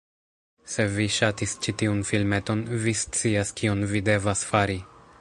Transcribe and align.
Se 0.75 0.85
vi 0.93 1.05
ŝatis 1.15 1.53
ĉi 1.65 1.75
tiun 1.83 2.01
filmeton, 2.13 2.65
vi 2.87 2.97
scias 3.05 3.55
kion 3.61 3.89
vi 3.93 4.07
devas 4.13 4.47
fari: 4.53 4.85